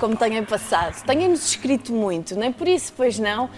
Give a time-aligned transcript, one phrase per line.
[0.00, 1.04] Como têm passado.
[1.04, 3.50] Têm-nos escrito muito, nem por isso, pois não.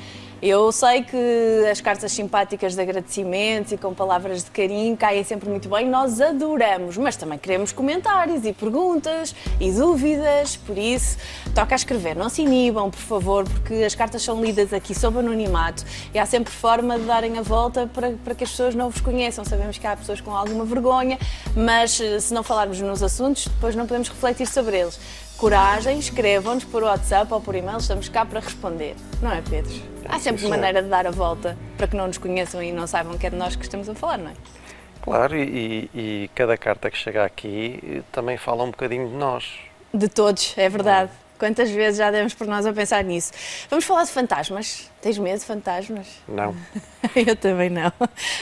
[0.42, 5.48] Eu sei que as cartas simpáticas de agradecimento e com palavras de carinho caem sempre
[5.48, 11.16] muito bem, nós adoramos, mas também queremos comentários e perguntas e dúvidas, por isso
[11.54, 15.18] toca a escrever, não se inibam, por favor, porque as cartas são lidas aqui sob
[15.18, 15.82] anonimato
[16.12, 19.00] e há sempre forma de darem a volta para, para que as pessoas não vos
[19.00, 19.42] conheçam.
[19.42, 21.18] Sabemos que há pessoas com alguma vergonha,
[21.56, 25.00] mas eh, se não falarmos nos assuntos, depois não podemos refletir sobre eles.
[25.36, 28.96] Coragem, escrevam-nos por WhatsApp ou por e-mail, estamos cá para responder.
[29.20, 29.74] Não é, Pedro?
[30.08, 30.48] Há sempre é.
[30.48, 33.30] maneira de dar a volta para que não nos conheçam e não saibam que é
[33.30, 34.34] de nós que estamos a falar, não é?
[35.02, 39.46] Claro, e, e cada carta que chega aqui eh, também fala um bocadinho de nós.
[39.92, 41.10] De todos, é verdade.
[41.38, 43.32] Quantas vezes já demos por nós a pensar nisso?
[43.68, 44.90] Vamos falar de fantasmas.
[45.02, 46.06] Tens medo de fantasmas?
[46.26, 46.54] Não.
[47.14, 47.92] Eu também não.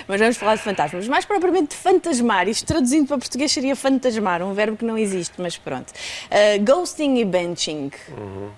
[0.08, 1.06] Mas vamos falar de fantasmas.
[1.08, 2.48] Mais propriamente de fantasmar.
[2.48, 5.90] Isto traduzindo para português seria fantasmar, um verbo que não existe, mas pronto.
[5.90, 7.90] Uh, ghosting e benching.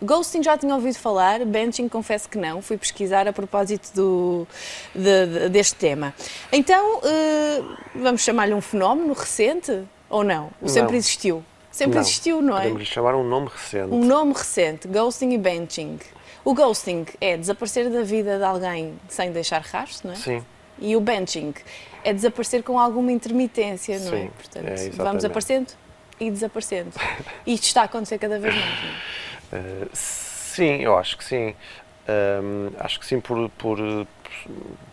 [0.03, 2.61] Ghosting já tinha ouvido falar, benching confesso que não.
[2.63, 4.47] Fui pesquisar a propósito do,
[4.95, 6.15] de- de- deste tema.
[6.53, 10.51] Então, uh, vamos chamar-lhe um fenómeno recente ou não?
[10.63, 10.99] Ou sempre Não.
[10.99, 11.45] existiu?
[11.77, 12.01] Sempre Não.
[12.01, 12.61] existiu, não é?
[12.63, 13.93] Podemos lhe chamar um nome recente.
[13.93, 15.99] Um nome recente, ghosting e benching.
[16.43, 20.17] O ghosting é desaparecer da vida de alguém sem deixar rastro, não é?
[20.17, 20.43] Sim.
[20.79, 21.53] E o benching
[22.03, 24.21] é desaparecer com alguma intermitência, não é?
[24.23, 25.75] Sim, Portanto, é, vamos aparecendo
[26.19, 26.93] e desaparecendo.
[27.45, 28.75] E isto está a acontecer cada vez mais,
[29.53, 29.63] não é?
[29.85, 31.55] Uh, sim, eu acho que sim.
[32.09, 33.79] Um, acho que sim por, por,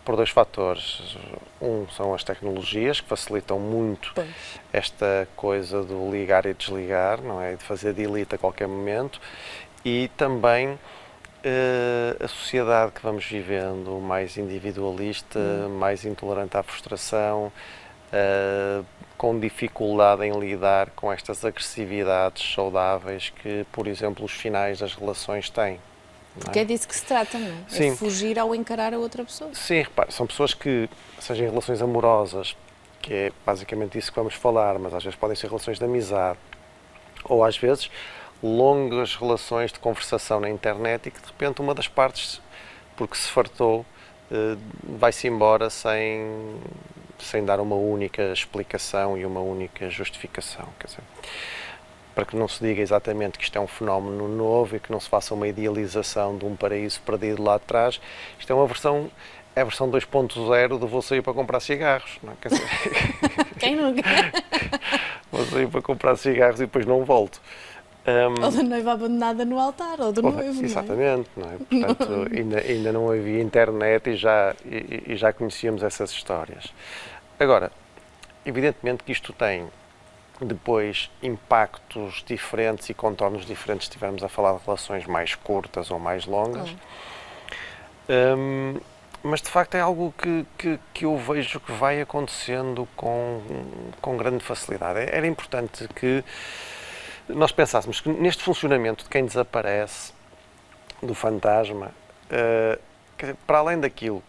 [0.04, 1.16] por dois fatores.
[1.60, 4.28] Um são as tecnologias que facilitam muito Pois.
[4.72, 7.54] esta coisa do ligar e desligar, não é?
[7.54, 9.20] De fazer delete a qualquer momento.
[9.84, 10.78] E também
[11.44, 17.52] eh, a sociedade que vamos vivendo, mais individualista, mais intolerante à frustração,
[18.12, 18.82] eh,
[19.16, 25.48] com dificuldade em lidar com estas agressividades saudáveis que, por exemplo, os finais das relações
[25.48, 25.78] têm.
[26.34, 26.44] Não é?
[26.44, 27.50] Porque é disso que se trata, não é?
[27.50, 27.96] É Sim.
[27.96, 29.50] fugir ao encarar a outra pessoa.
[29.54, 32.56] Sim, repare, são pessoas que, sejam em relações amorosas,
[33.00, 36.38] que é basicamente isso que vamos falar, mas às vezes podem ser relações de amizade,
[37.24, 37.90] ou às vezes
[38.42, 42.40] longas relações de conversação na internet e que de repente uma das partes,
[42.96, 43.86] porque se fartou,
[44.30, 46.60] eh, vai-se embora sem,
[47.18, 50.66] sem dar uma única explicação e uma única justificação.
[50.78, 51.02] Quer dizer,
[52.14, 55.00] para que não se diga exatamente que isto é um fenómeno novo e que não
[55.00, 58.00] se faça uma idealização de um paraíso perdido lá atrás,
[58.38, 59.10] isto é uma versão,
[59.56, 62.18] é a versão 2.0 do vou sair para comprar cigarros.
[62.22, 62.36] Não é?
[62.40, 62.68] Quer dizer,
[63.58, 64.02] Quem nunca?
[65.30, 67.40] vou sair para comprar cigarros e depois não volto.
[68.06, 70.64] Um, ou da noiva abandonada no altar, ou do noivo, não é?
[70.64, 71.56] Exatamente, não é?
[71.94, 76.66] Portanto, ainda, ainda não havia internet e já, e, e já conhecíamos essas histórias.
[77.40, 77.72] Agora,
[78.44, 79.66] evidentemente que isto tem
[80.40, 85.98] depois impactos diferentes e contornos diferentes se estivermos a falar de relações mais curtas ou
[85.98, 86.74] mais longas.
[88.08, 88.80] Hum,
[89.22, 93.40] mas de facto é algo que, que, que eu vejo que vai acontecendo com,
[94.00, 95.00] com grande facilidade.
[95.00, 96.22] Era importante que
[97.28, 100.12] nós pensássemos que neste funcionamento de quem desaparece,
[101.02, 101.92] do fantasma,
[103.18, 104.22] dizer, para além daquilo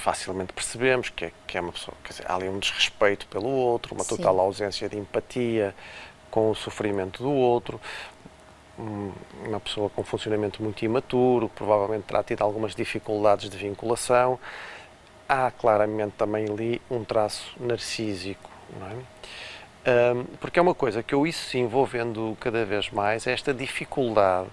[0.00, 3.48] facilmente percebemos, que é, que é uma pessoa, quer dizer, há ali um desrespeito pelo
[3.48, 4.16] outro, uma Sim.
[4.16, 5.74] total ausência de empatia
[6.30, 7.80] com o sofrimento do outro,
[8.78, 9.12] um-
[9.46, 14.38] uma pessoa com um funcionamento muito imaturo, provavelmente terá tido algumas dificuldades de vinculação.
[15.28, 18.50] Há claramente também ali um traço narcísico,
[18.80, 18.96] não é?
[20.40, 23.52] Porque é uma coisa que eu isso sim vou vendo cada vez mais, é esta
[23.54, 24.48] dificuldade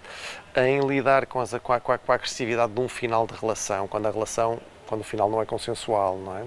[0.55, 4.07] em lidar com, as, com a- com a agressividade de um final de relação, quando
[4.07, 6.45] a relação, quando o final não é consensual, não é?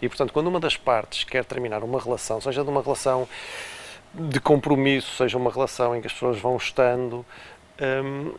[0.00, 3.26] E portanto, quando uma das partes quer terminar uma relação, seja de uma relação
[4.14, 7.24] de compromisso, seja uma relação em que as pessoas vão estando,
[7.80, 8.34] hum,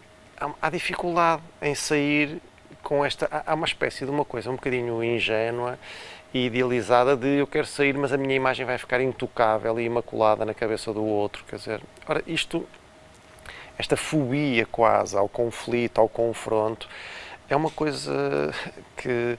[0.62, 2.42] há, dificuldade em sair
[2.82, 3.28] com esta.
[3.46, 5.78] Há uma espécie de uma coisa um bocadinho ingênua
[6.34, 10.46] e idealizada de eu quero sair, mas a minha imagem vai ficar intocável e imaculada
[10.46, 11.44] na cabeça do outro.
[11.46, 12.68] Quer dizer, ora, isto,
[13.78, 16.88] esta fobia quase ao conflito, ao confronto,
[17.50, 18.54] é uma coisa
[18.96, 19.38] que,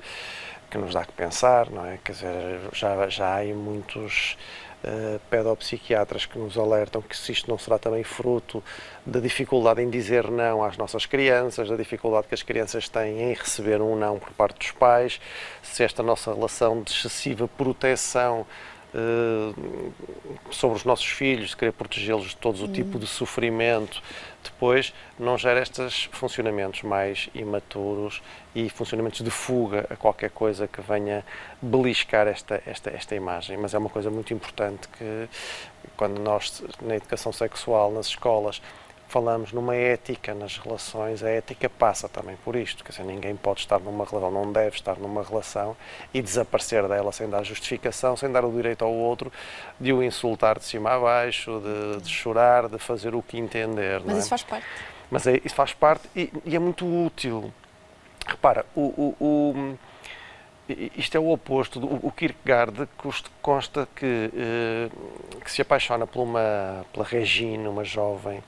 [0.70, 1.98] que nos dá que pensar, não é?
[2.04, 4.36] Quer dizer, já, já há muitos
[4.82, 8.64] eh, pedopsiquiatras que nos alertam que se isto não será também fruto
[9.04, 13.34] da dificuldade em dizer não às nossas crianças, da dificuldade que as crianças têm em
[13.34, 15.20] receber um não por parte dos pais,
[15.62, 18.46] se esta nossa relação de excessiva proteção
[20.50, 24.02] sobre os nossos filhos, de querer protegê-los de todo o tipo de sofrimento,
[24.42, 28.22] depois não gera estes funcionamentos mais imaturos
[28.54, 31.24] e funcionamentos de fuga a qualquer coisa que venha
[31.60, 33.56] beliscar esta, esta, esta imagem.
[33.56, 35.28] Mas é uma coisa muito importante que,
[35.96, 38.60] quando nós, na educação sexual, nas escolas,
[39.10, 42.84] falamos numa ética nas relações, a ética passa também por isto.
[42.84, 45.76] Quer dizer, ninguém pode estar numa relação, não deve estar numa relação
[46.14, 49.32] e desaparecer dela sem dar justificação, sem dar o direito ao outro
[49.80, 54.00] de o insultar de cima a baixo, de, de chorar, de fazer o que entender.
[54.04, 54.18] Mas é?
[54.20, 54.66] isso faz parte.
[55.10, 57.52] Mas é, isso faz parte e, e, é muito útil.
[58.24, 59.78] Repara, o, o, o
[60.96, 61.80] isto é o oposto.
[61.80, 62.88] Do, o Kierkegaard
[63.42, 64.88] consta que, eh,
[65.42, 68.40] que se apaixona por uma, pela Regina, uma jovem,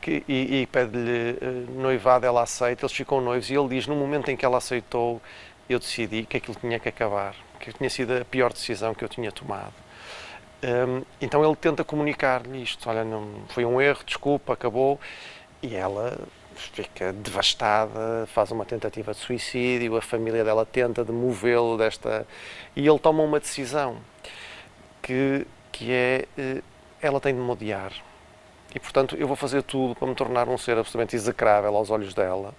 [0.00, 3.94] que, e, e pede-lhe eh, noivado, ela aceita, eles ficam noivos e ele diz: No
[3.94, 5.22] momento em que ela aceitou,
[5.68, 9.08] eu decidi que aquilo tinha que acabar, que tinha sido a pior decisão que eu
[9.08, 9.74] tinha tomado.
[10.64, 14.98] Um, então ele tenta comunicar-lhe isto: Olha, não, foi um erro, desculpa, acabou.
[15.62, 16.18] E ela
[16.56, 22.26] fica devastada, faz uma tentativa de suicídio, a família dela tenta demovê-lo desta.
[22.74, 23.98] E ele toma uma decisão
[25.00, 26.62] que, que é: eh,
[27.00, 27.92] ela tem de me odiar
[28.74, 32.14] e, portanto, eu vou fazer tudo para me tornar um ser absolutamente execrável aos olhos
[32.14, 32.54] dela,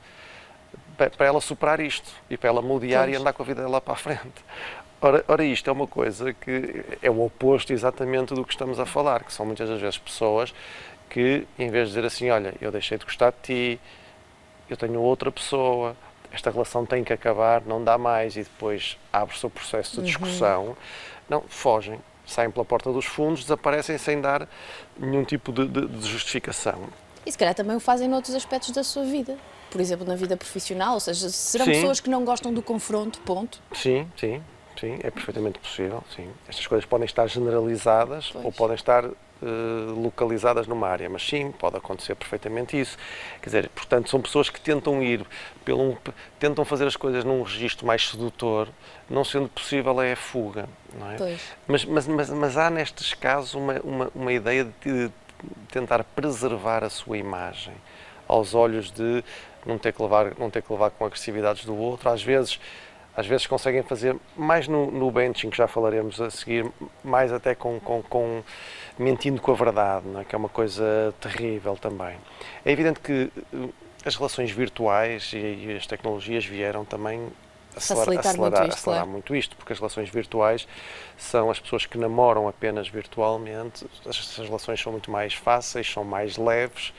[0.95, 2.61] para ela superar isto e para ela
[3.07, 3.15] pois.
[3.15, 4.45] e andar com a vida dela para a frente.
[5.01, 8.85] Ora, ora, isto é uma coisa que é o oposto exatamente do que estamos a
[8.85, 10.53] falar, que são muitas das vezes pessoas
[11.09, 13.79] que, em vez de dizer assim, olha, eu deixei de gostar de ti,
[14.69, 15.95] eu tenho outra pessoa,
[16.31, 20.05] esta relação tem que acabar, não dá mais, e depois abre-se o processo de uhum.
[20.05, 20.75] discussão, uhum.
[21.29, 24.47] não, fogem, saem pela porta dos fundos, desaparecem sem dar
[24.97, 26.89] nenhum tipo de, de, de justificação.
[27.25, 29.37] E se calhar também o fazem noutros aspectos da sua vida.
[29.71, 31.71] Por exemplo, na vida profissional, ou seja, serão sim.
[31.71, 33.59] pessoas que não gostam do confronto, ponto?
[33.73, 34.43] Sim, sim,
[34.79, 36.27] sim, é perfeitamente possível, sim.
[36.47, 38.45] Estas coisas podem estar generalizadas pois.
[38.45, 39.05] ou podem estar
[39.45, 42.97] eh, localizadas numa área, mas sim, pode acontecer perfeitamente isso.
[43.41, 45.25] Quer dizer, portanto, são pessoas que tentam ir,
[45.65, 45.97] pelo,
[46.39, 48.69] tentam fazer as coisas num registro mais sedutor,
[49.09, 51.17] não sendo possível é a fuga, não é?
[51.17, 51.41] Pois.
[51.67, 55.11] Mas, mas, mas, mas há nestes casos uma, uma, uma ideia de
[55.69, 57.73] tentar preservar a sua imagem
[58.27, 59.21] aos olhos de
[59.65, 62.59] não ter que levar, não ter que levar com agressividades do outro, às vezes
[63.15, 66.65] às vezes conseguem fazer mais no, no benching, que já falaremos a seguir,
[67.03, 68.43] mais até com, com, com
[68.97, 70.23] mentindo com a verdade, é?
[70.23, 72.15] que é uma coisa terrível também.
[72.65, 73.69] É evidente que eh,
[74.05, 77.27] as relações virtuais e, as tecnologias vieram também
[77.75, 79.09] acelerar, acelerar, muito, isto, acelerar claro.
[79.09, 80.67] muito isto, porque as relações virtuais
[81.17, 86.03] são as pessoas que namoram apenas virtualmente, as, as relações são muito mais fáceis, são
[86.03, 86.93] mais leves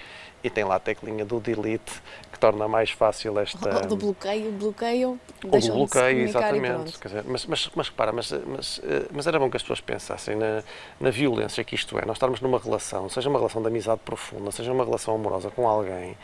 [0.44, 3.81] e tem lá a teclinha do delete que torna mais fácil esta.
[3.81, 6.99] Do bloqueio, bloqueio, do bloqueio, exatamente.
[7.02, 10.37] Dizer, mas, mas, mas repara, mas, mas, eh, mas era bom que as pessoas pensassem
[10.37, 10.62] na,
[11.00, 12.05] na violência que isto é.
[12.05, 15.67] Nós estarmos numa relação, seja uma relação de amizade profunda, seja uma relação amorosa com
[15.67, 16.14] alguém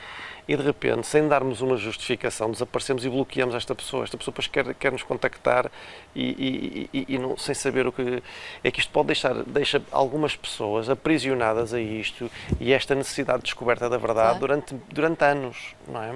[0.51, 4.03] e de repente, sem darmos uma justificação, desaparecemos e bloqueamos esta pessoa.
[4.03, 5.71] Esta pessoa depois quer, quer nos contactar
[6.13, 8.21] e, e, e, e não, sem saber o que.
[8.65, 12.29] É que isto pode deixar deixa algumas pessoas aprisionadas a isto
[12.59, 14.39] e esta necessidade de descoberta da verdade claro.
[14.39, 16.13] durante, durante anos, não é?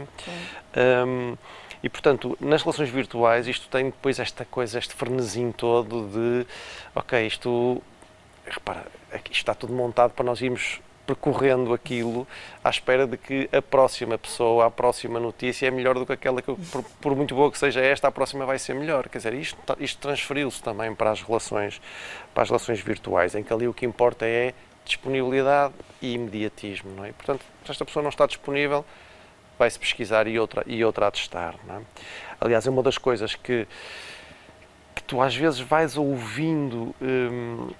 [1.07, 1.37] Um,
[1.83, 6.47] e, portanto, nas relações virtuais, isto tem depois esta coisa, este frenesim todo de,
[6.95, 7.83] ok, isto,
[8.47, 12.27] repara, isto está tudo montado para nós irmos percorrendo aquilo
[12.63, 16.41] à espera de que a próxima pessoa, a próxima notícia é melhor do que aquela
[16.41, 19.09] que, por, por muito boa que seja esta, a próxima vai ser melhor.
[19.09, 21.81] Quer dizer, isto, isto transferiu-se também para as relações,
[22.33, 27.05] para as relações virtuais, em que ali o que importa é disponibilidade e imediatismo, não
[27.05, 27.13] é?
[27.13, 28.85] Portanto, se esta pessoa não está disponível,
[29.59, 31.81] vai-se pesquisar e outra, e outra a testar, não é?
[32.41, 33.67] Aliás, é uma das coisas que,
[34.95, 37.71] que tu às vezes vais ouvindo hum,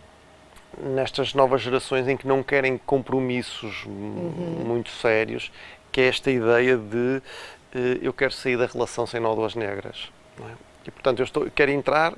[0.79, 4.65] nestas novas gerações em que não querem compromissos uhum.
[4.65, 5.53] muito sérios,
[5.93, 7.23] que é esta ideia de
[7.75, 10.11] uh, eu quero sair da relação sem nódoas negras.
[10.41, 10.53] É?
[10.87, 12.15] E portanto eu estou, quero entrar,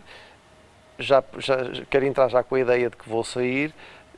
[0.99, 1.57] já, já
[1.91, 3.75] quero entrar já com a ideia de que vou sair,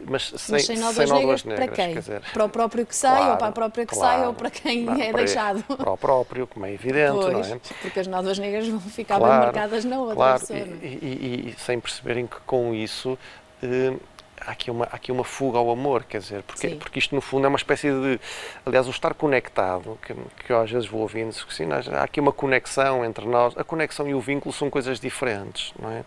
[0.06, 1.94] mas sem, mas sem nódoas, sem negras, negras, para quem?
[1.94, 4.34] Dizer, para o próprio que sai, claro, ou para a própria que claro, sai, ou
[4.34, 5.62] para quem não, é para deixado?
[5.62, 7.60] Para o próprio, como é evidente, pois, não é?
[7.82, 10.58] Porque as nódoas negras vão ficar claro, bem marcadas na outra claro, pessoa.
[10.58, 13.18] E, e, e, sem perceberem que com isso
[13.62, 13.94] eh,
[14.40, 17.20] há aqui uma, há aqui uma fuga ao amor, quer dizer, porque, porque isto no
[17.20, 18.20] fundo é uma espécie de.
[18.64, 20.14] Aliás, o estar conectado, que,
[20.44, 23.56] que eu às vezes vou ouvindo, sim, há aqui uma conexão entre nós.
[23.56, 26.04] A conexão e o vínculo são coisas diferentes, não é?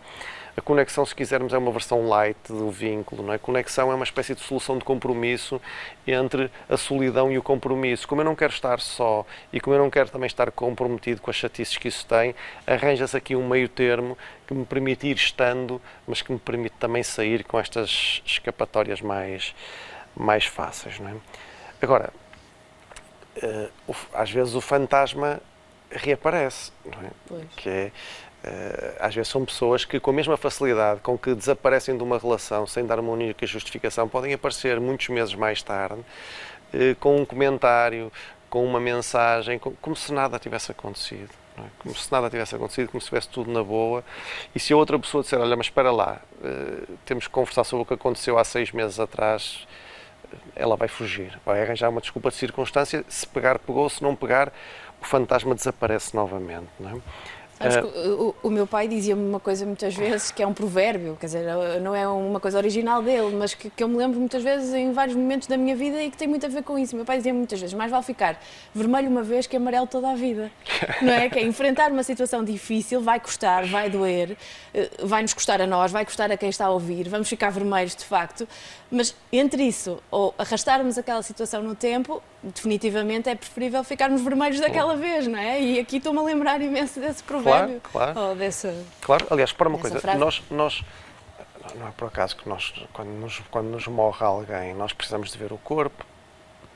[0.55, 3.37] A conexão, se quisermos, é uma versão light do vínculo, não é?
[3.37, 5.61] A conexão é uma espécie de solução de compromisso
[6.05, 8.05] entre a solidão e o compromisso.
[8.07, 11.29] Como eu não quero estar só e como eu não quero também estar comprometido com
[11.29, 12.35] as chatices que isso tem,
[12.67, 17.01] arranja-se aqui um meio termo que me permite ir estando, mas que me permite também
[17.01, 19.55] sair com estas escapatórias mais,
[20.13, 21.15] mais fáceis, não é?
[21.81, 22.11] Agora,
[23.37, 25.41] uh, às vezes o fantasma
[25.89, 27.11] reaparece, não é?
[27.27, 27.45] Pois.
[27.55, 27.91] Que é
[28.99, 32.65] às vezes são pessoas que, com a mesma facilidade com que desaparecem de uma relação
[32.65, 36.01] sem dar uma única justificação, podem aparecer muitos meses mais tarde
[36.73, 38.11] eh, com um comentário,
[38.49, 41.29] com uma mensagem, como se nada tivesse acontecido.
[41.57, 41.63] É?
[41.79, 44.03] Como se nada tivesse acontecido, como se estivesse tudo na boa.
[44.55, 47.83] E se a outra pessoa disser, olha, mas espera lá, uh, temos que conversar sobre
[47.83, 49.67] o que aconteceu há seis meses atrás,
[50.55, 54.51] ela vai fugir, vai arranjar uma desculpa de circunstância, se pegar, pegou, se não pegar,
[55.01, 56.69] o fantasma desaparece novamente.
[56.79, 57.01] Não é?
[57.67, 61.27] Uh, o, o, meu pai dizia-me uma coisa muitas vezes que é um provérbio, quer
[61.27, 61.45] dizer,
[61.81, 64.91] não é uma coisa original dele, mas que, que, eu me lembro muitas vezes em
[64.91, 66.95] vários momentos da minha vida e que tem muito a ver com isso.
[66.95, 68.41] Meu pai dizia-me muitas vezes: mais vale ficar
[68.73, 70.51] vermelho uma vez que amarelo toda a vida.
[71.01, 71.29] não é?
[71.29, 74.37] Que é enfrentar uma situação difícil, vai custar, vai doer,
[74.73, 77.49] eh, vai nos custar a nós, vai custar a quem está a ouvir, vamos ficar
[77.51, 78.47] vermelhos de facto,
[78.89, 84.95] mas entre isso ou arrastarmos aquela situação no tempo, definitivamente é preferível ficarmos vermelhos daquela
[84.95, 85.61] vez, não é?
[85.61, 87.81] E aqui estou-me a lembrar imenso desse provérbio.
[87.81, 88.29] Claro, claro.
[88.29, 89.27] Ou dessa, claro.
[89.29, 90.17] Aliás, para uma coisa, frase.
[90.17, 90.83] nós, nós,
[91.75, 95.37] não é por acaso que nós, quando nos, quando nos morre alguém, nós precisamos de
[95.37, 96.03] ver o corpo,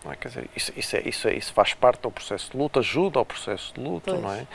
[0.06, 0.16] não é?
[0.16, 3.18] Quer dizer, isso, isso, é, isso, é, isso faz parte do processo de luta, ajuda
[3.18, 4.22] ao processo de luta, pois.
[4.22, 4.46] não é?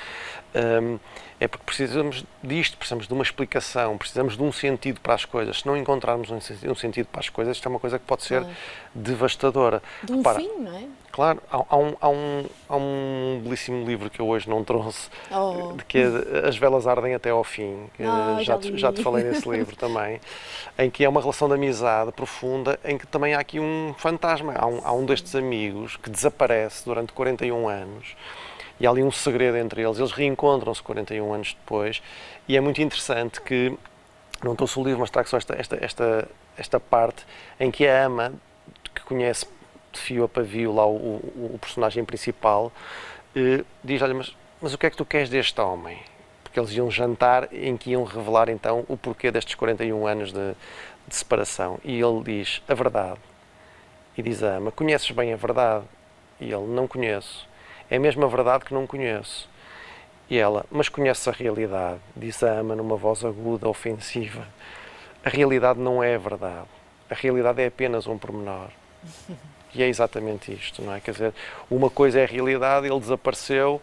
[0.54, 0.98] Um,
[1.40, 5.60] é porque precisamos disto, precisamos de uma explicação, precisamos de um sentido para as coisas.
[5.60, 8.46] Se não encontrarmos um sentido para as coisas, isto é uma coisa que pode ser
[8.94, 9.82] devastadora.
[10.04, 10.84] De um Repara, fim, não é?
[11.12, 15.08] Claro, há, há, um, há, um, há um belíssimo livro que eu hoje não trouxe,
[15.30, 15.72] oh.
[15.76, 19.02] de que é As Velas Ardem Até ao Fim, que oh, já, te, já te
[19.02, 20.20] falei nesse livro também,
[20.78, 24.54] em que é uma relação de amizade profunda, em que também há aqui um fantasma.
[24.56, 28.16] Há um, há um destes amigos que desaparece durante 41 anos
[28.78, 29.98] e há ali um segredo entre eles.
[29.98, 32.00] Eles reencontram-se 41 anos depois
[32.48, 33.76] e é muito interessante que,
[34.42, 37.26] não trouxe o livro, mas trago só esta, esta, esta, esta parte
[37.58, 38.32] em que a ama,
[38.94, 39.46] que conhece
[39.92, 42.72] de fio a pavio lá o, o, o personagem principal,
[43.34, 45.98] eh, diz, olha, mas, mas o que é que tu queres deste homem?
[46.42, 50.52] Porque eles iam jantar em que iam revelar então o porquê destes 41 anos de,
[51.06, 51.78] de separação.
[51.84, 53.20] E ele diz, a verdade.
[54.16, 55.84] E diz a ama, conheces bem a verdade?
[56.40, 57.48] E ele, não conheço.
[57.88, 59.48] É a mesma verdade que não conheço.
[60.28, 64.46] E ela, mas conhece a realidade, diz a ama numa voz aguda, ofensiva.
[65.24, 66.68] A realidade não é a verdade.
[67.10, 68.70] A realidade é apenas um pormenor.
[69.74, 71.00] E é exatamente isto, não é?
[71.00, 71.34] Quer dizer,
[71.70, 73.80] uma coisa é a realidade, ele desapareceu,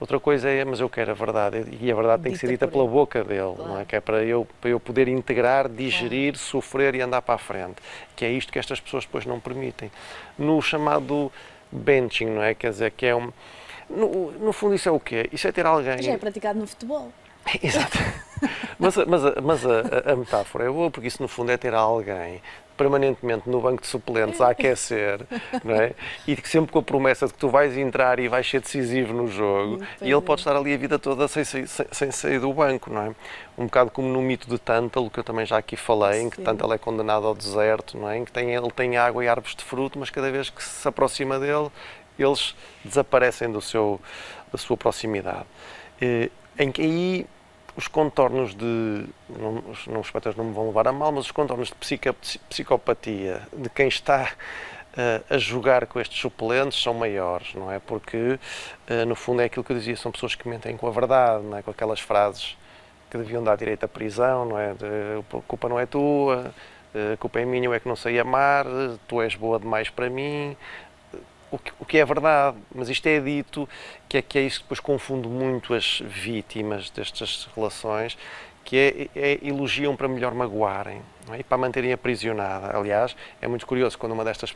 [0.00, 2.66] outra coisa é, mas eu quero a verdade, e a verdade tem que ser dita
[2.66, 3.68] pela boca dele, claro.
[3.68, 3.84] não é?
[3.84, 6.46] Que é para eu, para eu poder integrar, digerir, claro.
[6.46, 7.76] sofrer e andar para a frente.
[8.16, 9.90] Que é isto que estas pessoas depois não permitem.
[10.38, 11.30] No chamado
[11.70, 12.54] benching, não é?
[12.54, 13.32] Quer dizer, que é um.
[13.88, 15.28] No, no fundo, isso é o quê?
[15.32, 16.02] Isso é ter alguém.
[16.02, 17.10] Já é praticado no futebol.
[17.62, 17.98] Exato.
[18.78, 22.40] mas, mas, mas a, a, metáfora é boa, porque isso no fundo é ter alguém
[22.76, 25.26] permanentemente no banco de suplentes a aquecer,
[25.64, 25.94] não é?
[26.28, 29.26] E sempre com a promessa de que tu vais entrar e vais ser decisivo no
[29.26, 32.88] jogo, e ele pode estar ali a vida toda sem, sem, sem sair do banco,
[32.88, 33.14] não é?
[33.58, 36.40] Um bocado como no mito de Tântalo, que eu também já aqui falei, em que
[36.40, 38.16] Tântalo é condenado ao deserto, não é?
[38.16, 40.86] Em que tem, ele tem água e árvores de fruto, mas cada vez que se
[40.86, 41.68] aproxima dele,
[42.16, 44.00] eles desaparecem do seu,
[44.52, 45.46] da sua proximidade.
[46.00, 47.26] E, em que aí
[47.78, 49.06] os contornos de.
[49.28, 52.12] Não, os, espectadores não me vão levar a mal, mas os contornos de psica,
[52.48, 54.32] psicopatia de quem está
[54.94, 57.78] uh, a jogar com estes suplentes são maiores, não é?
[57.78, 58.16] Porque,
[58.90, 61.44] uh, no fundo, é aquilo que eu dizia: são pessoas que mentem com a verdade,
[61.44, 61.62] não é?
[61.62, 62.58] Com aquelas frases
[63.08, 64.74] que deviam dar direito à prisão, não é?
[64.74, 64.84] De,
[65.38, 66.52] a culpa não é tua,
[67.14, 68.66] a culpa é minha, eu é que não sei amar,
[69.06, 70.56] tu és boa demais para mim,
[71.50, 73.68] o que, o que, é verdade, mas isto é dito
[74.08, 78.16] que é, que é isso que depois confunde muito as vítimas destas relações,
[78.64, 81.00] que é, é elogiam para melhor magoarem
[81.30, 81.38] é?
[81.38, 82.76] e para manterem aprisionada.
[82.76, 84.54] Aliás, é muito curioso quando uma destas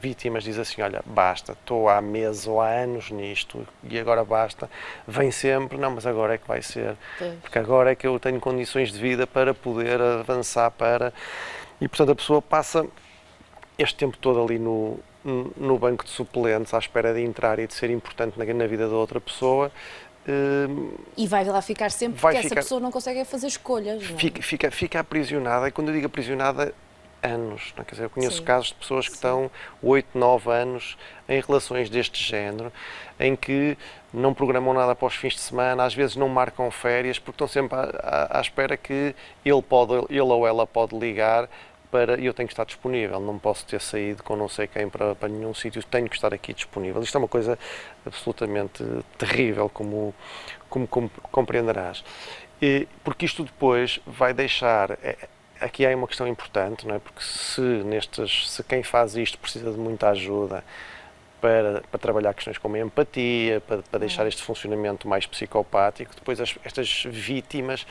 [0.00, 4.70] vítimas diz assim: Olha, basta, estou há meses ou há anos nisto e agora basta,
[5.06, 6.96] vem sempre, não, mas agora é que vai ser,
[7.42, 11.12] porque agora é que eu tenho condições de vida para poder avançar para.
[11.80, 12.86] E portanto a pessoa passa
[13.76, 17.74] este tempo todo ali no, no banco de suplentes à espera de entrar e de
[17.74, 19.72] ser importante na, na vida da outra pessoa.
[20.26, 24.02] Uh, e vai lá ficar sempre porque ficar, essa pessoa não consegue fazer escolhas.
[24.02, 24.06] É?
[24.06, 26.74] Fica, fica, fica aprisionada, e quando eu digo aprisionada,
[27.24, 27.72] anos.
[27.76, 27.84] Não é?
[27.84, 28.44] Quer dizer, eu conheço Sim.
[28.44, 29.16] casos de pessoas que Sim.
[29.16, 29.50] estão
[29.82, 30.96] 8, 9 anos
[31.28, 32.72] em relações deste género,
[33.18, 33.76] em que
[34.12, 37.48] não programam nada para os fins de semana, às vezes não marcam férias, porque estão
[37.48, 39.14] sempre à, à, à espera que
[39.44, 41.48] ele, pode, ele ou ela pode ligar
[41.94, 45.14] para eu tenho que estar disponível, não posso ter saído com não sei quem para,
[45.14, 47.00] para nenhum sítio, tenho que estar aqui disponível.
[47.00, 47.56] Isto é uma coisa
[48.04, 48.82] absolutamente
[49.16, 50.12] terrível, como,
[50.68, 52.02] como, como compreenderás.
[52.60, 54.98] E, porque isto depois vai deixar.
[55.04, 55.28] É,
[55.60, 56.98] aqui há uma questão importante, não é?
[56.98, 60.64] Porque se, nestes, se quem faz isto precisa de muita ajuda
[61.40, 66.40] para, para trabalhar questões como a empatia, para, para deixar este funcionamento mais psicopático, depois
[66.40, 67.86] as, estas vítimas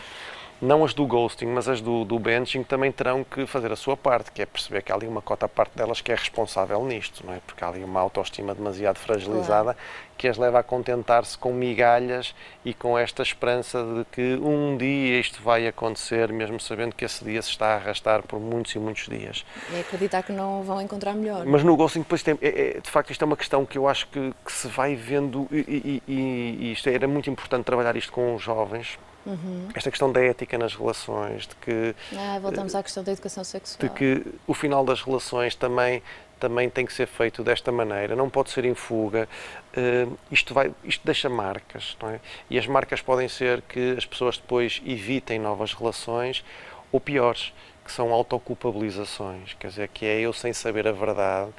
[0.63, 3.97] não as do ghosting, mas as do, do benching também terão que fazer a sua
[3.97, 7.25] parte, que é perceber que há ali uma cota parte delas que é responsável nisto,
[7.25, 7.39] não é?
[7.45, 9.77] Porque há ali uma autoestima demasiado fragilizada claro.
[10.17, 15.19] que as leva a contentar-se com migalhas e com esta esperança de que um dia
[15.19, 18.79] isto vai acontecer, mesmo sabendo que esse dia se está a arrastar por muitos e
[18.79, 19.45] muitos dias.
[19.69, 21.45] E acreditar que não vão encontrar melhor.
[21.45, 23.85] Mas no ghosting, depois, tem, é, é, de facto, isto é uma questão que eu
[23.85, 27.97] acho que, que se vai vendo, e, e, e, e isto era muito importante trabalhar
[27.97, 29.69] isto com os jovens, Uhum.
[29.73, 31.95] Esta questão da ética nas relações, de que.
[32.15, 33.89] Ah, voltamos à questão da educação sexual.
[33.89, 36.03] De que o final das relações também,
[36.39, 39.27] também tem que ser feito desta maneira, não pode ser em fuga.
[39.75, 42.19] Uh, isto, vai, isto deixa marcas, não é?
[42.49, 46.43] E as marcas podem ser que as pessoas depois evitem novas relações,
[46.91, 47.53] ou piores,
[47.83, 51.51] que são autoculpabilizações, quer dizer, que é eu sem saber a verdade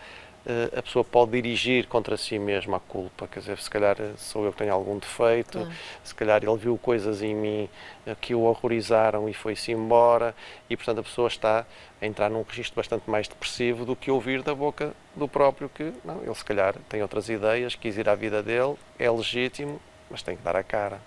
[0.76, 4.52] a pessoa pode dirigir contra si mesma a culpa, quer dizer, se calhar sou eu
[4.52, 5.72] que tenho algum defeito, claro.
[6.02, 7.68] se calhar ele viu coisas em mim
[8.20, 10.34] que o horrorizaram e foi-se embora,
[10.68, 11.66] e portanto a pessoa está
[12.00, 15.92] a entrar num registro bastante mais depressivo do que ouvir da boca do próprio que,
[16.04, 20.22] não, ele se calhar tem outras ideias, quis ir à vida dele, é legítimo, mas
[20.22, 21.00] tem que dar a cara.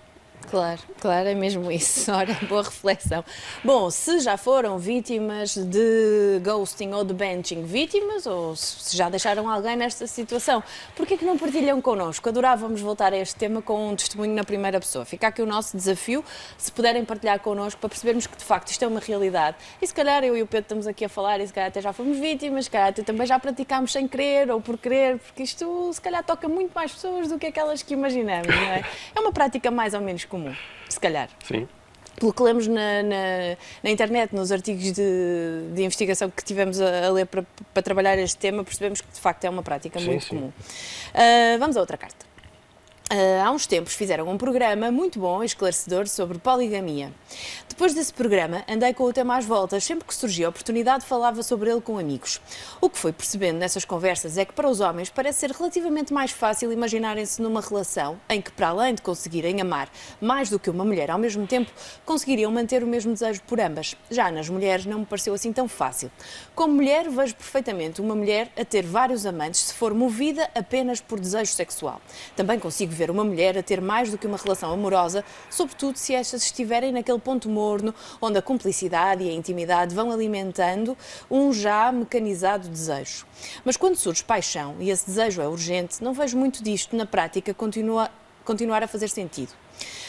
[0.50, 2.10] Claro, claro, é mesmo isso.
[2.12, 3.22] Ora, boa reflexão.
[3.62, 9.48] Bom, se já foram vítimas de ghosting ou de benching, vítimas ou se já deixaram
[9.48, 10.62] alguém nesta situação,
[10.96, 12.26] por que é que não partilham connosco?
[12.30, 15.04] Adorávamos voltar a este tema com um testemunho na primeira pessoa.
[15.04, 16.24] Fica aqui o nosso desafio,
[16.56, 19.58] se puderem partilhar connosco para percebermos que de facto isto é uma realidade.
[19.82, 21.82] E se calhar eu e o Pedro estamos aqui a falar e se calhar até
[21.82, 25.42] já fomos vítimas, se calhar até também já praticámos sem querer ou por querer, porque
[25.42, 28.82] isto se calhar toca muito mais pessoas do que aquelas que imaginamos, não é?
[29.14, 30.54] É uma prática mais ou menos comum,
[30.88, 31.28] se calhar.
[31.44, 31.68] Sim.
[32.18, 37.06] Pelo que lemos na, na, na internet, nos artigos de, de, investigação que tivemos a,
[37.06, 40.06] a ler para, para, trabalhar este tema, percebemos que de facto é uma prática sim,
[40.06, 40.30] muito sim.
[40.30, 40.48] comum.
[40.48, 42.27] Uh, vamos a outra carta.
[43.10, 47.10] Uh, há uns tempos fizeram um programa muito bom e esclarecedor sobre poligamia.
[47.66, 49.82] Depois desse programa, andei com o tema às voltas.
[49.82, 52.38] Sempre que surgia a oportunidade, falava sobre ele com amigos.
[52.82, 56.32] O que fui percebendo nessas conversas é que para os homens parece ser relativamente mais
[56.32, 59.88] fácil imaginarem-se numa relação em que, para além de conseguirem amar
[60.20, 61.70] mais do que uma mulher ao mesmo tempo,
[62.04, 63.96] conseguiriam manter o mesmo desejo por ambas.
[64.10, 66.10] Já nas mulheres não me pareceu assim tão fácil.
[66.54, 71.18] Como mulher, vejo perfeitamente uma mulher a ter vários amantes se for movida apenas por
[71.18, 72.02] desejo sexual.
[72.36, 76.14] Também consigo ver uma mulher a ter mais do que uma relação amorosa, sobretudo se
[76.14, 80.96] estas estiverem naquele ponto morno onde a cumplicidade e a intimidade vão alimentando
[81.30, 83.24] um já mecanizado desejo.
[83.64, 87.54] Mas quando surge paixão e esse desejo é urgente, não vejo muito disto na prática
[87.54, 88.10] continua,
[88.44, 89.52] continuar a fazer sentido.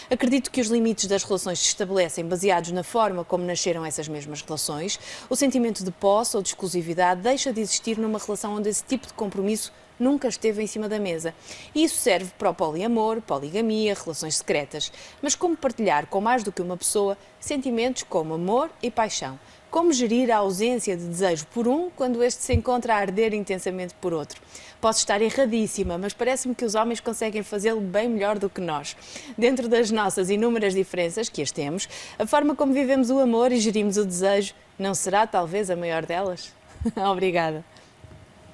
[0.09, 4.41] Acredito que os limites das relações se estabelecem baseados na forma como nasceram essas mesmas
[4.41, 4.99] relações.
[5.29, 9.05] O sentimento de posse ou de exclusividade deixa de existir numa relação onde esse tipo
[9.05, 11.33] de compromisso nunca esteve em cima da mesa.
[11.75, 14.91] E isso serve para o poliamor, poligamia, relações secretas.
[15.21, 19.39] Mas como partilhar com mais do que uma pessoa sentimentos como amor e paixão?
[19.69, 23.93] Como gerir a ausência de desejo por um quando este se encontra a arder intensamente
[23.95, 24.41] por outro?
[24.81, 28.97] Posso estar erradíssima, mas parece-me que os homens conseguem fazê-lo bem melhor do que nós.
[29.37, 33.59] Dentro das nossas inúmeras diferenças, que as temos, a forma como vivemos o amor e
[33.59, 36.51] gerimos o desejo não será talvez a maior delas?
[37.11, 37.63] Obrigada.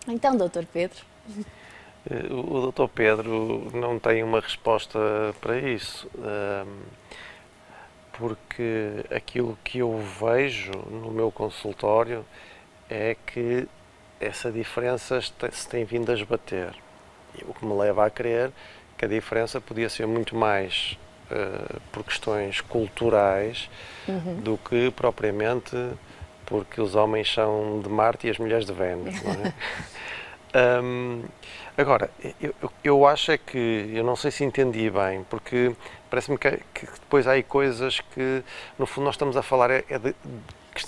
[0.08, 1.14] Então, doutor Pedro.
[2.10, 2.88] Eh, o Dr.
[2.94, 5.00] Pedro não tem uma resposta
[5.42, 6.10] para isso,
[8.14, 12.26] porque aquilo que eu vejo no meu consultório
[12.90, 13.68] é que
[14.20, 16.74] essa diferença se tem vindo a esbater.
[17.42, 18.52] O que me leva a crer
[18.98, 20.98] que a diferença podia ser muito mais
[21.30, 23.70] uh, por questões culturais
[24.08, 24.40] uhum.
[24.40, 25.76] do que propriamente
[26.46, 29.54] porque os homens são de Marte e as mulheres de Vênus, não é?
[30.56, 31.26] Um,
[31.78, 35.76] agora, eu, eu acho é que, eu não sei se entendi bem, porque
[36.10, 38.41] parece-me que, que, depois há aí coisas que,
[38.80, 40.15] no fundo, nós estamos a falar é, é de,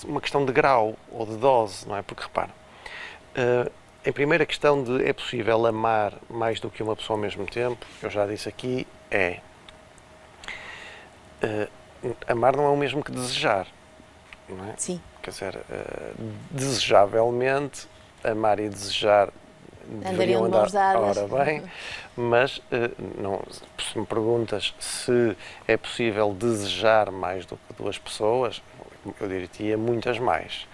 [0.06, 2.00] uma questão de grau ou de dose, não é?
[2.00, 3.70] Porque, repara, uh,
[4.06, 7.84] em primeira questão de é possível amar mais do que uma pessoa ao mesmo tempo,
[8.02, 9.40] eu já disse aqui, é.
[11.42, 13.66] Uh, amar não é o mesmo que desejar,
[14.48, 14.74] não é?
[14.78, 14.98] Sim.
[15.22, 16.14] Quer dizer, uh,
[16.50, 17.86] desejavelmente,
[18.24, 19.28] amar e desejar
[20.06, 21.16] Andariam de mãos dadas.
[21.16, 21.62] Ora bem,
[22.16, 23.40] mas eh, não,
[23.78, 28.62] se me perguntas se é possível desejar mais do que duas pessoas,
[29.20, 30.66] eu diria muitas mais.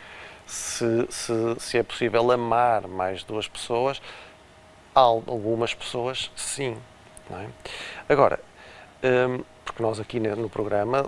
[0.46, 4.02] Se, se, se é possível amar mais duas pessoas,
[4.94, 6.76] algumas pessoas sim.
[7.30, 7.46] É?
[8.12, 8.38] Agora,
[9.02, 11.06] hum, porque nós aqui no programa,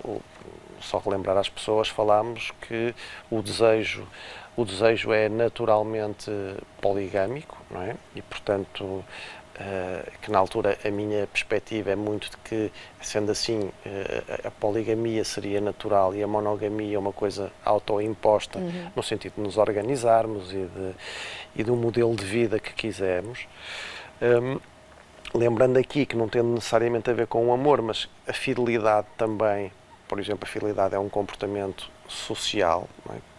[0.81, 2.95] só relembrar às pessoas, falámos que
[3.31, 4.07] o desejo
[4.57, 6.31] o desejo é naturalmente
[6.81, 7.95] poligâmico, não é?
[8.15, 9.05] E, portanto,
[9.57, 14.51] Uh, que na altura a minha perspectiva é muito de que, sendo assim, uh, a
[14.51, 18.91] poligamia seria natural e a monogamia uma coisa autoimposta, uhum.
[18.95, 20.95] no sentido de nos organizarmos e, de,
[21.57, 23.49] e do modelo de vida que quisermos.
[24.21, 24.61] Um,
[25.35, 29.73] lembrando aqui que não tem necessariamente a ver com o amor, mas a fidelidade também,
[30.07, 33.36] por exemplo, a fidelidade é um comportamento social, é?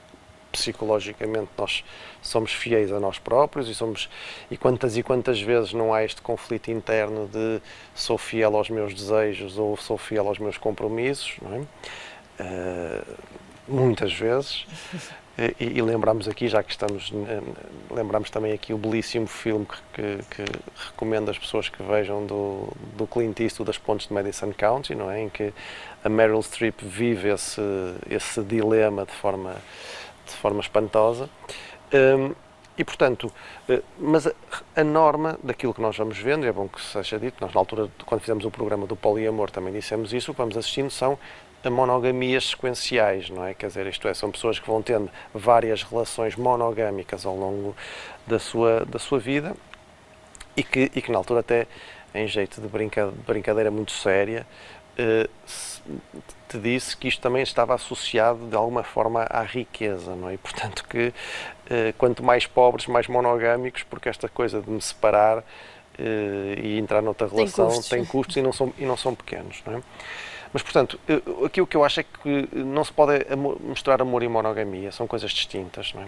[0.58, 1.84] Psicologicamente nós
[2.22, 4.10] somos fiéis a nós próprios e somos
[4.50, 7.62] e quantas e quantas vezes não há este conflito interno de
[7.94, 11.60] sou fiel aos meus desejos ou sou fiel aos meus compromissos, não é?
[12.40, 13.18] Uh,
[13.68, 14.66] muitas vezes.
[15.60, 17.14] E, e, lembramos aqui, já que estamos,
[17.92, 22.74] lembramos também aqui o belíssimo filme que, que, que recomendo às pessoas que vejam do,
[22.98, 25.22] do Clint Eastwood das Pontes de Madison County, não é?
[25.22, 25.54] Em que
[26.04, 27.62] a Meryl Streep vive esse,
[28.10, 29.56] esse dilema de forma
[30.34, 31.30] de forma espantosa.
[31.94, 32.34] Um,
[32.78, 33.32] e, portanto,
[33.70, 34.34] uh, mas a,
[34.76, 37.60] a, norma daquilo que nós vamos vendo, e é bom que seja dito, nós na
[37.60, 41.18] altura, quando fizemos o programa do poliamor, também dissemos isso, o que vamos assistindo são
[41.70, 43.54] monogamias sequenciais, não é?
[43.54, 47.76] Quer dizer, isto é, são pessoas que vão tendo várias relações monogâmicas ao longo
[48.26, 49.56] da sua, da sua vida
[50.56, 51.68] e que, e que na altura até,
[52.14, 54.46] em jeito de, brinca, brincadeira muito séria,
[56.48, 60.34] te disse que isto também estava associado de alguma forma à riqueza, não é?
[60.34, 61.14] E, portanto, que
[61.70, 65.44] eh, quanto mais pobres, mais monogâmicos, porque esta coisa de me separar
[66.00, 69.14] eh, e entrar noutra relação tem custos, tem custos e, não são, e não são
[69.14, 69.82] pequenos, não é?
[70.54, 73.26] Mas, portanto, eh, aqui o que eu acho é que não se pode
[73.62, 76.08] misturar amor e monogamia, são coisas distintas, não é?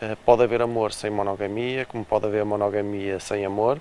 [0.00, 3.80] Eh, pode haver amor sem monogamia, como pode haver monogamia sem amor.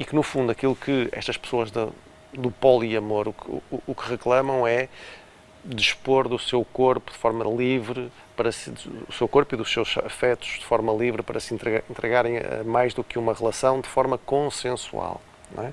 [0.00, 1.86] E que, no fundo, aquilo que estas pessoas da,
[2.32, 3.28] do poliamor.
[3.28, 4.88] O o, o que reclamam é
[5.62, 8.70] dispor do seu corpo de forma livre para se,
[9.06, 12.64] o seu corpo e dos seus afetos de forma livre para se entregar, entregarem a
[12.64, 15.20] mais do que uma relação de forma consensual.
[15.58, 15.72] É?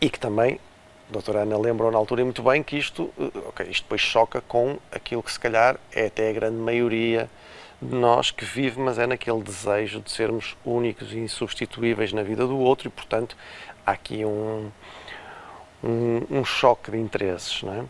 [0.00, 0.60] E que também,
[1.08, 4.40] a doutora Ana lembrou na altura muito bem que isto, eh, okay, isto depois choca
[4.42, 7.28] com aquilo que se calhar é até a grande maioria
[7.90, 12.58] nós que vive, mas é naquele desejo de sermos únicos e insubstituíveis na vida do
[12.58, 13.36] outro e, portanto,
[13.86, 14.70] há aqui um,
[15.82, 17.62] um, um choque de interesses.
[17.62, 17.84] Não é?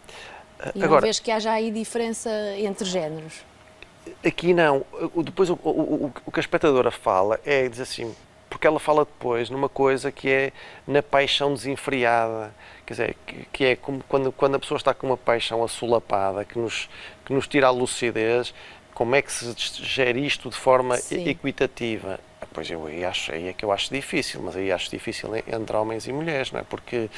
[0.74, 3.44] E Agora, não vês que haja aí diferença entre géneros?
[4.24, 4.84] Aqui não.
[5.22, 8.14] Depois o, o, o que a espectadora fala é, diz assim,
[8.54, 10.52] porque ela fala depois numa coisa que é
[10.86, 12.54] na paixão desenfreada,
[12.86, 16.44] quer dizer, que, que é como quando, quando a pessoa está com uma paixão assolapada,
[16.44, 16.88] que nos,
[17.24, 18.54] que nos tira a lucidez,
[18.94, 19.52] como é que se
[19.82, 21.28] gera isto de forma Sim.
[21.28, 22.20] equitativa?
[22.52, 25.76] Pois eu aí, acho, aí é que eu acho difícil, mas aí acho difícil entre
[25.76, 26.62] homens e mulheres, não é?
[26.62, 27.10] Porque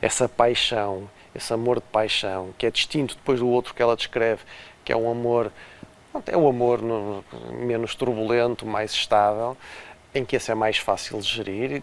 [0.00, 4.42] essa paixão, esse amor de paixão, que é distinto depois do outro que ela descreve,
[4.84, 5.50] que é um amor,
[6.26, 9.56] é um amor no, menos turbulento, mais estável,
[10.14, 11.82] em que esse é mais fácil de gerir,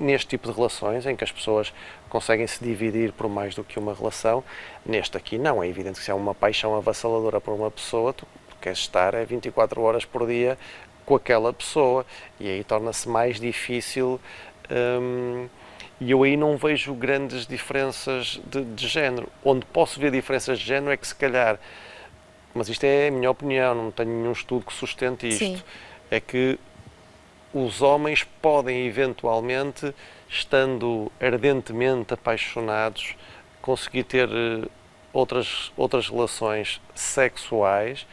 [0.00, 1.72] neste tipo de relações, em que as pessoas
[2.08, 4.42] conseguem se dividir por mais do que uma relação,
[4.84, 8.26] neste aqui não, é evidente que se há uma paixão avassaladora por uma pessoa, tu
[8.60, 10.58] queres estar é 24 horas por dia
[11.04, 12.04] com aquela pessoa
[12.38, 14.20] e aí torna-se mais difícil.
[14.70, 15.48] Hum,
[16.00, 19.28] e eu aí não vejo grandes diferenças de, de, género.
[19.44, 21.58] Onde posso ver diferenças de género é que se calhar,
[22.54, 25.62] mas isto é a minha opinião, não tenho nenhum estudo que sustente isto, Sim.
[26.10, 26.58] é que
[27.52, 29.92] os homens podem eventualmente,
[30.28, 33.16] estando ardentemente apaixonados,
[33.60, 34.68] conseguir ter eh,
[35.12, 38.06] outras, outras relações sexuais,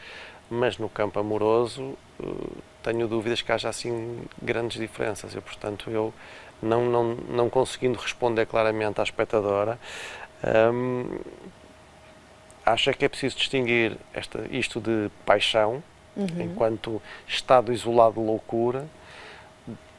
[0.50, 2.26] mas no campo amoroso eh,
[2.82, 5.34] tenho dúvidas que haja assim grandes diferenças.
[5.34, 6.12] Eu, portanto, eu
[6.62, 9.78] não, não, não conseguindo responder claramente à espectadora,
[10.72, 11.18] hum,
[12.64, 15.82] acho é que é preciso distinguir esta, isto de paixão,
[16.16, 16.40] uhum.
[16.40, 18.86] enquanto estado isolado de loucura,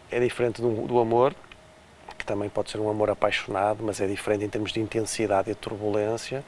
[0.10, 1.36] é diferente do, do amor,
[2.18, 5.54] que também pode ser um amor apaixonado, mas é diferente em termos de intensidade e
[5.54, 6.44] de turbulência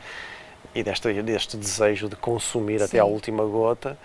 [0.73, 2.85] e deste, deste desejo de consumir Sim.
[2.85, 3.97] até à última gota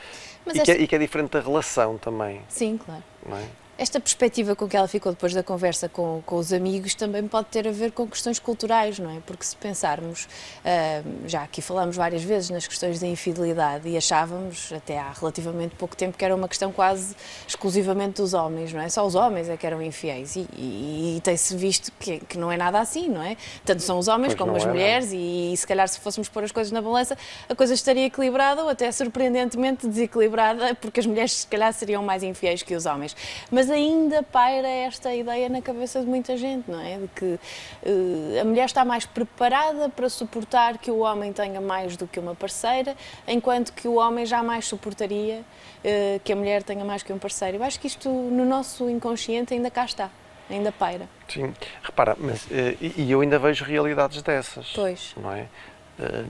[0.46, 0.64] e, esta...
[0.64, 2.40] que é, e, que é, diferente da relação também.
[2.48, 3.03] Sim, claro.
[3.33, 3.63] É?
[3.76, 7.48] Esta perspectiva com que ela ficou depois da conversa com, com os amigos também pode
[7.48, 9.20] ter a ver com questões culturais, não é?
[9.26, 14.72] Porque se pensarmos, uh, já aqui falamos várias vezes nas questões da infidelidade e achávamos,
[14.72, 17.16] até há relativamente pouco tempo, que era uma questão quase
[17.48, 18.88] exclusivamente dos homens, não é?
[18.88, 22.52] Só os homens é que eram infiéis e, e, e tem-se visto que, que, não
[22.52, 23.37] é nada assim, não é?
[23.64, 26.28] Tanto são os homens pois como as é, mulheres e, e se calhar se fôssemos
[26.28, 31.06] pôr as coisas na balança, a coisa estaria equilibrada ou até surpreendentemente desequilibrada, porque as
[31.06, 33.16] mulheres se calhar seriam mais infiéis que os homens.
[33.50, 36.98] Mas Mas ainda paira esta ideia na cabeça de muita gente, não é?
[36.98, 41.96] De que uh, a mulher está mais preparada para suportar que o homem tenha mais
[41.96, 42.94] do que uma parceira,
[43.27, 45.40] enquanto que o homem jamais suportaria
[45.83, 47.57] uh, que a mulher tenha mais que um parceiro.
[47.57, 50.11] Eu acho que isto no nosso inconsciente ainda cá está
[50.50, 51.09] ainda paira.
[51.27, 54.70] Sim, repara, mas, e eu ainda vejo realidades dessas.
[54.74, 55.14] Pois.
[55.16, 55.46] Não é?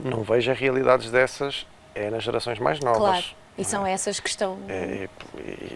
[0.04, 1.66] Não vejo realidades dessas
[1.96, 3.00] é nas gerações mais novas.
[3.00, 3.24] Claro.
[3.56, 3.92] E são é?
[3.92, 5.08] essas que estão é,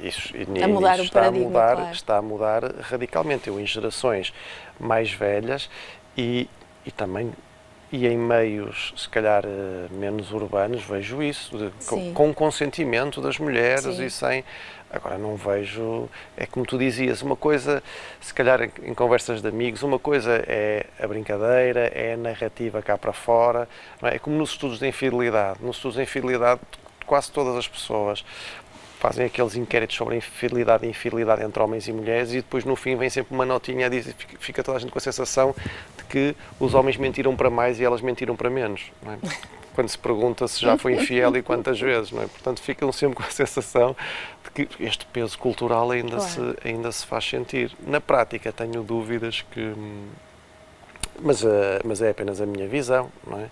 [0.03, 1.47] isso, a mudar o paradigma.
[1.47, 1.93] A mudar, claro.
[1.93, 3.49] Está a mudar radicalmente.
[3.49, 4.33] Eu, em gerações
[4.81, 5.71] mais velhas
[6.17, 6.49] e,
[6.85, 7.33] e também
[7.91, 13.38] e em meios, se calhar, eh, menos urbanos, vejo isso, de, com, com consentimento das
[13.38, 14.05] mulheres Sim.
[14.05, 14.45] e sem.
[14.91, 16.09] Agora, não vejo.
[16.37, 17.83] É como tu dizias, uma coisa,
[18.21, 22.83] se calhar em, em, conversas de amigos, uma coisa é a brincadeira, é a narrativa
[22.83, 23.67] cá para fora.
[24.03, 24.17] É?
[24.17, 24.19] é?
[24.19, 25.59] como nos estudos de infidelidade.
[25.62, 26.61] Nos estudos de infidelidade,
[27.09, 28.25] quase todas as pessoas
[28.99, 32.97] fazem aqueles inquéritos sobre infidelidade e infidelidade entre homens e mulheres e depois no fim
[32.97, 35.55] vem sempre uma notinha a dizer, fica toda a gente com a sensação
[35.97, 38.90] de que os homens mentiram para mais e elas mentiram para menos.
[39.07, 39.49] É?
[39.73, 42.27] Quando se pergunta se já foi infiel e quantas vezes, não é?
[42.27, 43.94] Portanto, ficam sempre com a sensação
[44.44, 46.29] de que este peso cultural ainda, claro.
[46.29, 47.71] se, ainda se faz sentir.
[47.87, 49.73] Na prática, tenho dúvidas que.
[51.21, 53.49] Mas, eh, mas é apenas a minha visão, não é?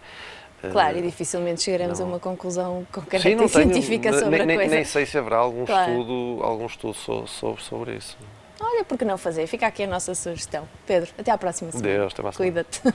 [0.73, 2.07] Claro, e dificilmente chegaremos não.
[2.07, 4.75] a uma conclusão concreta Sim, e científica sobre nem, a coisa.
[4.75, 5.93] Nem sei se haverá algum claro.
[5.93, 6.95] estudo, algum estudo
[7.27, 8.17] sobre, sobre isso.
[8.59, 9.47] Olha, por que não fazer?
[9.47, 10.67] Fica aqui a nossa sugestão.
[10.87, 11.89] Pedro, até à próxima semana.
[11.89, 12.81] Deus, até mais Cuida-te.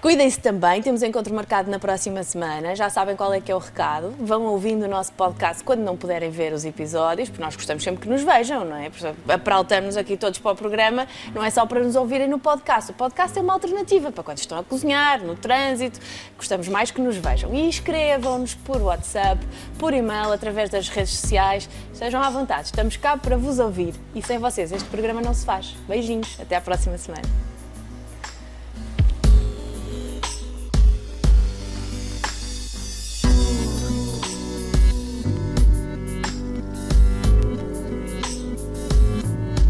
[0.00, 3.58] Cuidem-se também, temos encontro marcado na próxima semana, já sabem qual é que é o
[3.58, 4.14] recado.
[4.20, 8.02] Vão ouvindo o nosso podcast quando não puderem ver os episódios, porque nós gostamos sempre
[8.02, 8.92] que nos vejam, não é?
[9.28, 12.92] Apraltamos aqui todos para o programa, não é só para nos ouvirem no podcast.
[12.92, 15.98] O podcast é uma alternativa para quando estão a cozinhar, no trânsito,
[16.36, 17.52] gostamos mais que nos vejam.
[17.52, 19.44] E escrevam-nos por WhatsApp,
[19.80, 23.94] por e-mail, através das redes sociais, estejam à vontade, estamos cá para vos ouvir.
[24.14, 25.74] E sem vocês este programa não se faz.
[25.88, 27.57] Beijinhos, até à próxima semana.